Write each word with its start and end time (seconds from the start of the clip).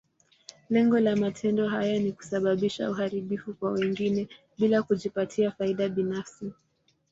Lengo 0.69 0.99
la 0.99 1.15
matendo 1.15 1.67
haya 1.69 1.99
ni 1.99 2.11
kusababisha 2.11 2.91
uharibifu 2.91 3.53
kwa 3.53 3.71
wengine, 3.71 4.27
bila 4.57 4.83
kujipatia 4.83 5.51
faida 5.51 5.89
binafsi. 5.89 6.53